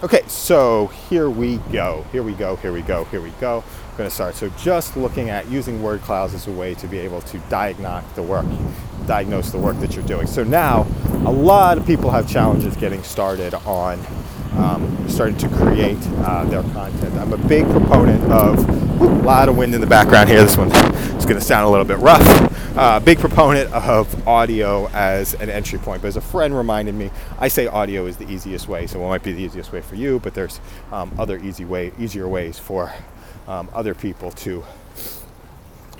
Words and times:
Okay, 0.00 0.22
so 0.28 0.86
here 1.08 1.28
we 1.28 1.56
go. 1.72 2.06
Here 2.12 2.22
we 2.22 2.32
go. 2.32 2.54
Here 2.54 2.72
we 2.72 2.82
go. 2.82 3.02
Here 3.06 3.20
we 3.20 3.30
go. 3.40 3.64
I'm 3.90 3.96
going 3.96 4.08
to 4.08 4.14
start. 4.14 4.36
So 4.36 4.48
just 4.50 4.96
looking 4.96 5.28
at 5.28 5.48
using 5.48 5.82
word 5.82 6.02
clouds 6.02 6.34
as 6.34 6.46
a 6.46 6.52
way 6.52 6.74
to 6.74 6.86
be 6.86 6.98
able 6.98 7.20
to 7.22 7.38
diagnose 7.50 8.04
the 8.12 8.22
work, 8.22 8.46
diagnose 9.08 9.50
the 9.50 9.58
work 9.58 9.80
that 9.80 9.96
you're 9.96 10.06
doing. 10.06 10.28
So 10.28 10.44
now, 10.44 10.86
a 11.26 11.32
lot 11.32 11.78
of 11.78 11.86
people 11.86 12.12
have 12.12 12.28
challenges 12.28 12.76
getting 12.76 13.02
started 13.02 13.54
on 13.54 13.98
um, 14.58 15.08
starting 15.08 15.36
to 15.38 15.48
create 15.48 15.98
uh, 16.18 16.44
their 16.44 16.62
content. 16.62 17.14
I'm 17.14 17.32
a 17.32 17.48
big 17.48 17.64
proponent 17.66 18.22
of 18.30 18.58
whew, 18.98 19.08
a 19.08 19.22
lot 19.22 19.48
of 19.48 19.56
wind 19.56 19.74
in 19.74 19.80
the 19.80 19.86
background 19.86 20.28
here. 20.28 20.42
This 20.42 20.56
one 20.56 20.70
is 20.70 21.24
going 21.24 21.36
to 21.36 21.40
sound 21.40 21.66
a 21.66 21.68
little 21.68 21.84
bit 21.84 21.98
rough. 21.98 22.76
Uh, 22.76 23.00
big 23.00 23.18
proponent 23.18 23.72
of 23.72 24.28
audio 24.28 24.86
as 24.88 25.34
an 25.34 25.50
entry 25.50 25.78
point. 25.78 26.02
But 26.02 26.08
as 26.08 26.16
a 26.16 26.20
friend 26.20 26.56
reminded 26.56 26.94
me, 26.94 27.10
I 27.38 27.48
say 27.48 27.66
audio 27.66 28.06
is 28.06 28.16
the 28.16 28.30
easiest 28.30 28.68
way. 28.68 28.86
So 28.86 29.04
it 29.04 29.08
might 29.08 29.22
be 29.22 29.32
the 29.32 29.42
easiest 29.42 29.72
way 29.72 29.80
for 29.80 29.94
you, 29.96 30.20
but 30.20 30.34
there's 30.34 30.60
um, 30.92 31.12
other 31.18 31.38
easy 31.38 31.64
way, 31.64 31.92
easier 31.98 32.28
ways 32.28 32.58
for 32.58 32.92
um, 33.46 33.68
other 33.72 33.94
people 33.94 34.30
to 34.32 34.64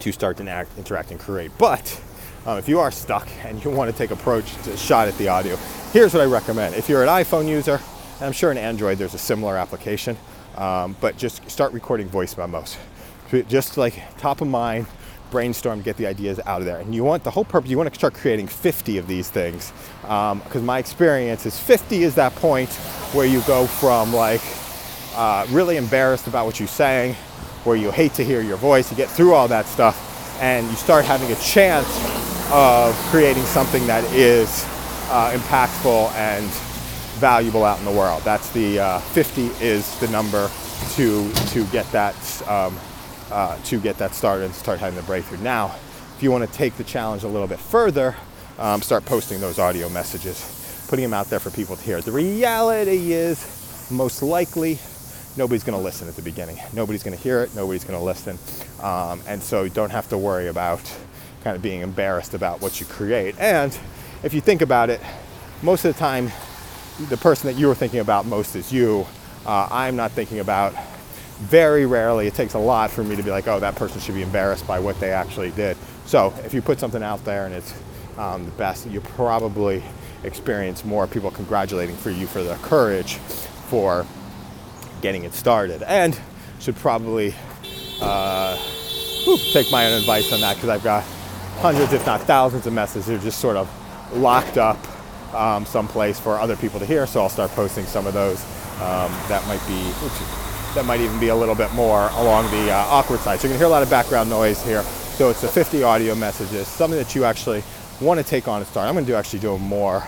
to 0.00 0.12
start 0.12 0.36
to 0.36 0.48
act, 0.48 0.76
interact 0.76 1.10
and 1.12 1.20
create. 1.20 1.50
But 1.58 2.00
um, 2.44 2.58
if 2.58 2.68
you 2.68 2.80
are 2.80 2.90
stuck 2.90 3.28
and 3.44 3.64
you 3.64 3.70
want 3.70 3.90
to 3.90 3.96
take 3.96 4.10
approach 4.10 4.54
to 4.64 4.76
shot 4.76 5.08
at 5.08 5.16
the 5.16 5.28
audio, 5.28 5.56
here's 5.92 6.12
what 6.12 6.22
I 6.22 6.26
recommend. 6.26 6.74
If 6.74 6.88
you're 6.88 7.02
an 7.02 7.08
iPhone 7.08 7.48
user, 7.48 7.80
and 8.16 8.26
I'm 8.26 8.32
sure 8.32 8.50
in 8.50 8.58
Android 8.58 8.98
there's 8.98 9.14
a 9.14 9.18
similar 9.18 9.56
application, 9.56 10.16
um, 10.56 10.96
but 11.00 11.16
just 11.16 11.48
start 11.50 11.72
recording 11.72 12.08
voice 12.08 12.36
memos. 12.36 12.76
Just 13.48 13.76
like 13.76 14.00
top 14.18 14.40
of 14.40 14.48
mind, 14.48 14.86
brainstorm, 15.30 15.82
get 15.82 15.96
the 15.96 16.06
ideas 16.06 16.38
out 16.46 16.60
of 16.60 16.66
there. 16.66 16.78
And 16.78 16.94
you 16.94 17.02
want 17.02 17.24
the 17.24 17.30
whole 17.30 17.44
purpose, 17.44 17.68
you 17.68 17.76
want 17.76 17.88
to 17.88 17.94
start 17.94 18.14
creating 18.14 18.46
50 18.46 18.98
of 18.98 19.08
these 19.08 19.28
things. 19.30 19.72
Because 20.02 20.56
um, 20.56 20.64
my 20.64 20.78
experience 20.78 21.44
is 21.44 21.58
50 21.58 22.04
is 22.04 22.14
that 22.14 22.32
point 22.36 22.70
where 23.12 23.26
you 23.26 23.40
go 23.42 23.66
from 23.66 24.14
like 24.14 24.42
uh, 25.16 25.44
really 25.50 25.76
embarrassed 25.76 26.28
about 26.28 26.46
what 26.46 26.60
you're 26.60 26.68
saying, 26.68 27.14
where 27.64 27.74
you 27.74 27.90
hate 27.90 28.14
to 28.14 28.24
hear 28.24 28.40
your 28.42 28.56
voice, 28.56 28.90
you 28.92 28.96
get 28.96 29.10
through 29.10 29.34
all 29.34 29.48
that 29.48 29.66
stuff, 29.66 30.40
and 30.40 30.68
you 30.68 30.76
start 30.76 31.04
having 31.04 31.32
a 31.32 31.36
chance 31.40 31.88
of 32.52 32.94
creating 33.10 33.42
something 33.44 33.84
that 33.88 34.04
is 34.12 34.64
uh, 35.10 35.32
impactful 35.32 36.12
and 36.12 36.48
valuable 37.14 37.64
out 37.64 37.78
in 37.78 37.84
the 37.84 37.92
world. 37.92 38.22
That's 38.22 38.50
the 38.50 38.78
uh, 38.78 38.98
50 38.98 39.46
is 39.64 39.98
the 40.00 40.08
number 40.08 40.50
to 40.94 41.32
to 41.32 41.64
get 41.66 41.90
that 41.92 42.14
um, 42.48 42.76
uh, 43.30 43.56
to 43.64 43.80
get 43.80 43.98
that 43.98 44.14
started 44.14 44.44
and 44.46 44.54
start 44.54 44.78
having 44.80 44.96
the 44.96 45.02
breakthrough. 45.04 45.38
Now, 45.38 45.74
if 46.16 46.22
you 46.22 46.30
want 46.30 46.48
to 46.48 46.56
take 46.56 46.76
the 46.76 46.84
challenge 46.84 47.24
a 47.24 47.28
little 47.28 47.48
bit 47.48 47.58
further, 47.58 48.14
um, 48.58 48.82
start 48.82 49.04
posting 49.04 49.40
those 49.40 49.58
audio 49.58 49.88
messages, 49.88 50.84
putting 50.88 51.02
them 51.02 51.14
out 51.14 51.30
there 51.30 51.40
for 51.40 51.50
people 51.50 51.76
to 51.76 51.82
hear. 51.82 52.00
The 52.00 52.12
reality 52.12 53.12
is, 53.12 53.88
most 53.90 54.22
likely, 54.22 54.78
nobody's 55.36 55.64
going 55.64 55.76
to 55.78 55.82
listen 55.82 56.08
at 56.08 56.16
the 56.16 56.22
beginning. 56.22 56.58
Nobody's 56.72 57.02
going 57.02 57.16
to 57.16 57.22
hear 57.22 57.42
it. 57.42 57.54
Nobody's 57.54 57.84
going 57.84 57.98
to 57.98 58.04
listen, 58.04 58.38
um, 58.82 59.20
and 59.26 59.42
so 59.42 59.64
you 59.64 59.70
don't 59.70 59.90
have 59.90 60.08
to 60.10 60.18
worry 60.18 60.48
about 60.48 60.80
kind 61.42 61.56
of 61.56 61.62
being 61.62 61.82
embarrassed 61.82 62.34
about 62.34 62.60
what 62.62 62.80
you 62.80 62.86
create. 62.86 63.34
And 63.38 63.76
if 64.22 64.32
you 64.32 64.40
think 64.40 64.62
about 64.62 64.90
it, 64.90 65.00
most 65.62 65.84
of 65.84 65.92
the 65.94 65.98
time 65.98 66.30
the 67.08 67.16
person 67.16 67.48
that 67.48 67.58
you 67.58 67.66
were 67.66 67.74
thinking 67.74 68.00
about 68.00 68.26
most 68.26 68.56
is 68.56 68.72
you. 68.72 69.06
Uh, 69.46 69.68
I'm 69.70 69.96
not 69.96 70.12
thinking 70.12 70.40
about 70.40 70.74
very 71.38 71.86
rarely. 71.86 72.26
It 72.26 72.34
takes 72.34 72.54
a 72.54 72.58
lot 72.58 72.90
for 72.90 73.02
me 73.02 73.16
to 73.16 73.22
be 73.22 73.30
like, 73.30 73.48
oh, 73.48 73.60
that 73.60 73.74
person 73.74 74.00
should 74.00 74.14
be 74.14 74.22
embarrassed 74.22 74.66
by 74.66 74.78
what 74.78 74.98
they 75.00 75.10
actually 75.10 75.50
did. 75.50 75.76
So 76.06 76.32
if 76.44 76.54
you 76.54 76.62
put 76.62 76.78
something 76.78 77.02
out 77.02 77.24
there 77.24 77.46
and 77.46 77.54
it's 77.54 77.74
um, 78.16 78.44
the 78.44 78.52
best, 78.52 78.86
you 78.86 79.00
probably 79.00 79.82
experience 80.22 80.84
more 80.84 81.06
people 81.06 81.30
congratulating 81.30 81.96
for 81.96 82.10
you 82.10 82.26
for 82.26 82.42
the 82.42 82.54
courage 82.56 83.16
for 83.68 84.06
getting 85.02 85.24
it 85.24 85.34
started. 85.34 85.82
And 85.82 86.18
should 86.60 86.76
probably 86.76 87.34
uh, 88.00 88.56
take 89.52 89.70
my 89.70 89.86
own 89.86 89.98
advice 89.98 90.32
on 90.32 90.40
that 90.40 90.54
because 90.54 90.70
I've 90.70 90.84
got 90.84 91.04
hundreds, 91.58 91.92
if 91.92 92.06
not 92.06 92.22
thousands, 92.22 92.66
of 92.66 92.72
messages 92.72 93.22
just 93.22 93.40
sort 93.40 93.56
of 93.56 93.68
locked 94.16 94.56
up 94.56 94.78
um, 95.34 95.66
someplace 95.66 96.18
for 96.18 96.38
other 96.38 96.56
people 96.56 96.78
to 96.80 96.86
hear. 96.86 97.06
So 97.06 97.20
I'll 97.20 97.28
start 97.28 97.50
posting 97.52 97.84
some 97.84 98.06
of 98.06 98.14
those. 98.14 98.42
Um, 98.74 99.12
that 99.28 99.46
might 99.46 99.64
be, 99.66 99.82
that 100.74 100.84
might 100.84 101.00
even 101.00 101.18
be 101.20 101.28
a 101.28 101.36
little 101.36 101.54
bit 101.54 101.72
more 101.72 102.08
along 102.10 102.50
the 102.50 102.70
uh, 102.72 102.86
awkward 102.88 103.20
side. 103.20 103.40
So 103.40 103.46
you're 103.46 103.54
gonna 103.54 103.58
hear 103.58 103.66
a 103.66 103.70
lot 103.70 103.82
of 103.82 103.90
background 103.90 104.30
noise 104.30 104.62
here. 104.64 104.82
So 104.82 105.30
it's 105.30 105.40
the 105.40 105.48
50 105.48 105.82
audio 105.82 106.14
messages, 106.14 106.66
something 106.66 106.98
that 106.98 107.14
you 107.14 107.24
actually 107.24 107.62
want 108.00 108.18
to 108.18 108.26
take 108.26 108.48
on 108.48 108.58
and 108.58 108.66
start. 108.66 108.88
I'm 108.88 108.94
gonna 108.94 109.06
do 109.06 109.14
actually 109.14 109.38
do 109.40 109.54
a 109.54 109.58
more, 109.58 110.06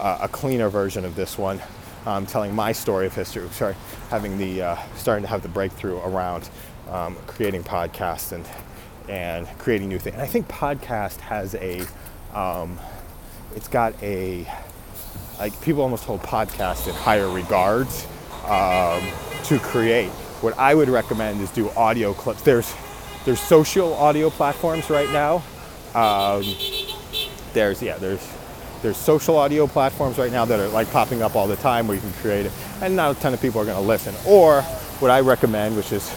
uh, 0.00 0.18
a 0.22 0.28
cleaner 0.28 0.68
version 0.68 1.04
of 1.04 1.14
this 1.14 1.38
one. 1.38 1.60
Um, 2.06 2.24
telling 2.24 2.54
my 2.54 2.72
story 2.72 3.06
of 3.06 3.14
history, 3.14 3.46
sorry, 3.50 3.74
having 4.08 4.38
the 4.38 4.62
uh, 4.62 4.76
starting 4.96 5.22
to 5.24 5.28
have 5.28 5.42
the 5.42 5.48
breakthrough 5.48 5.98
around 5.98 6.48
um, 6.88 7.16
creating 7.26 7.64
podcasts 7.64 8.32
and 8.32 8.46
and 9.08 9.46
creating 9.58 9.88
new 9.88 9.98
things. 9.98 10.14
And 10.14 10.22
I 10.22 10.26
think 10.26 10.48
podcast 10.48 11.20
has 11.20 11.54
a, 11.54 11.84
um, 12.34 12.78
it's 13.56 13.68
got 13.68 14.00
a 14.02 14.46
like 15.38 15.58
people 15.60 15.82
almost 15.82 16.04
hold 16.04 16.22
podcasts 16.22 16.88
in 16.88 16.94
higher 16.94 17.28
regards 17.28 18.06
um, 18.44 19.02
to 19.44 19.58
create. 19.58 20.10
What 20.40 20.56
I 20.58 20.74
would 20.74 20.88
recommend 20.88 21.40
is 21.40 21.50
do 21.50 21.70
audio 21.70 22.12
clips. 22.12 22.42
There's 22.42 22.72
there's 23.24 23.40
social 23.40 23.94
audio 23.94 24.30
platforms 24.30 24.88
right 24.90 25.10
now. 25.10 25.42
Um, 25.94 26.44
there's 27.52 27.82
yeah 27.82 27.98
there's 27.98 28.26
there's 28.82 28.96
social 28.96 29.36
audio 29.36 29.66
platforms 29.66 30.18
right 30.18 30.30
now 30.30 30.44
that 30.44 30.60
are 30.60 30.68
like 30.68 30.90
popping 30.90 31.22
up 31.22 31.34
all 31.34 31.48
the 31.48 31.56
time 31.56 31.88
where 31.88 31.96
you 31.96 32.00
can 32.00 32.12
create 32.14 32.46
it, 32.46 32.52
and 32.80 32.94
not 32.94 33.16
a 33.16 33.20
ton 33.20 33.34
of 33.34 33.40
people 33.40 33.60
are 33.60 33.64
going 33.64 33.76
to 33.76 33.86
listen. 33.86 34.14
Or 34.26 34.62
what 35.00 35.10
I 35.10 35.20
recommend, 35.20 35.76
which 35.76 35.92
is 35.92 36.08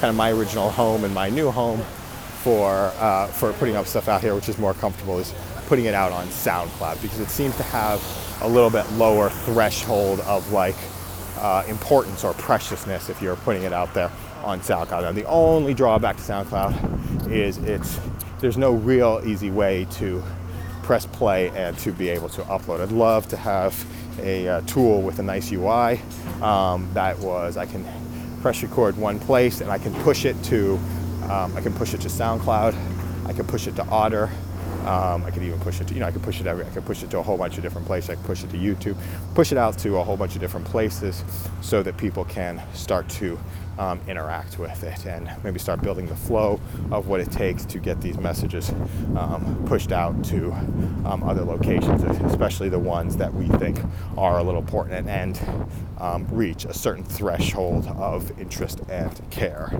kind 0.00 0.10
of 0.10 0.16
my 0.16 0.32
original 0.32 0.70
home 0.70 1.04
and 1.04 1.14
my 1.14 1.28
new 1.28 1.50
home 1.50 1.80
for 2.42 2.92
uh, 2.98 3.26
for 3.28 3.52
putting 3.54 3.76
up 3.76 3.86
stuff 3.86 4.08
out 4.08 4.20
here, 4.20 4.34
which 4.34 4.48
is 4.48 4.58
more 4.58 4.74
comfortable, 4.74 5.18
is 5.18 5.32
putting 5.68 5.84
it 5.84 5.92
out 5.92 6.12
on 6.12 6.26
SoundCloud 6.28 7.00
because 7.02 7.20
it 7.20 7.28
seems 7.28 7.54
to 7.58 7.62
have 7.64 8.02
a 8.40 8.48
little 8.48 8.70
bit 8.70 8.90
lower 8.92 9.28
threshold 9.28 10.20
of 10.20 10.50
like 10.50 10.74
uh, 11.36 11.62
importance 11.68 12.24
or 12.24 12.32
preciousness 12.34 13.10
if 13.10 13.20
you're 13.20 13.36
putting 13.36 13.64
it 13.64 13.72
out 13.74 13.92
there 13.92 14.10
on 14.42 14.60
SoundCloud. 14.60 15.02
Now, 15.02 15.12
the 15.12 15.26
only 15.26 15.74
drawback 15.74 16.16
to 16.16 16.22
SoundCloud 16.22 17.30
is 17.30 17.58
it's 17.58 18.00
there's 18.40 18.56
no 18.56 18.72
real 18.72 19.20
easy 19.26 19.50
way 19.50 19.86
to 19.92 20.22
press 20.82 21.04
play 21.04 21.50
and 21.50 21.76
to 21.80 21.92
be 21.92 22.08
able 22.08 22.30
to 22.30 22.40
upload. 22.44 22.80
I'd 22.80 22.90
love 22.90 23.28
to 23.28 23.36
have 23.36 23.86
a 24.20 24.48
uh, 24.48 24.60
tool 24.62 25.02
with 25.02 25.18
a 25.18 25.22
nice 25.22 25.52
UI 25.52 26.00
um, 26.40 26.88
that 26.94 27.18
was 27.18 27.58
I 27.58 27.66
can 27.66 27.84
press 28.40 28.62
record 28.62 28.96
one 28.96 29.18
place 29.18 29.60
and 29.60 29.70
I 29.70 29.76
can 29.76 29.92
push 30.02 30.24
it 30.24 30.42
to 30.44 30.78
um, 31.24 31.54
I 31.54 31.60
can 31.60 31.74
push 31.74 31.92
it 31.92 32.00
to 32.00 32.08
SoundCloud, 32.08 32.74
I 33.26 33.34
can 33.34 33.46
push 33.46 33.66
it 33.66 33.76
to 33.76 33.84
Otter, 33.88 34.30
um, 34.88 35.22
I 35.24 35.30
could 35.30 35.42
even 35.42 35.60
push 35.60 35.82
it 35.82 35.88
to, 35.88 35.94
you 35.94 36.00
know, 36.00 36.06
I 36.06 36.10
could 36.10 36.22
push 36.22 36.40
it 36.40 36.46
every, 36.46 36.64
I 36.64 36.70
could 36.70 36.86
push 36.86 37.02
it 37.02 37.10
to 37.10 37.18
a 37.18 37.22
whole 37.22 37.36
bunch 37.36 37.58
of 37.58 37.62
different 37.62 37.86
places. 37.86 38.08
I 38.08 38.14
could 38.14 38.24
push 38.24 38.42
it 38.42 38.50
to 38.50 38.56
YouTube, 38.56 38.96
push 39.34 39.52
it 39.52 39.58
out 39.58 39.76
to 39.80 39.98
a 39.98 40.02
whole 40.02 40.16
bunch 40.16 40.34
of 40.34 40.40
different 40.40 40.66
places 40.66 41.22
so 41.60 41.82
that 41.82 41.98
people 41.98 42.24
can 42.24 42.62
start 42.72 43.06
to 43.10 43.38
um, 43.78 44.00
interact 44.08 44.58
with 44.58 44.82
it 44.82 45.06
and 45.06 45.30
maybe 45.44 45.58
start 45.58 45.82
building 45.82 46.06
the 46.06 46.16
flow 46.16 46.58
of 46.90 47.06
what 47.06 47.20
it 47.20 47.30
takes 47.30 47.66
to 47.66 47.78
get 47.78 48.00
these 48.00 48.16
messages 48.16 48.70
um, 49.14 49.62
pushed 49.66 49.92
out 49.92 50.24
to 50.24 50.52
um, 51.04 51.22
other 51.22 51.44
locations, 51.44 52.02
especially 52.24 52.70
the 52.70 52.78
ones 52.78 53.16
that 53.18 53.32
we 53.32 53.46
think 53.58 53.78
are 54.16 54.38
a 54.38 54.42
little 54.42 54.60
important 54.60 55.06
and 55.06 55.38
um, 55.98 56.26
reach 56.30 56.64
a 56.64 56.72
certain 56.72 57.04
threshold 57.04 57.86
of 57.88 58.38
interest 58.40 58.80
and 58.88 59.30
care. 59.30 59.70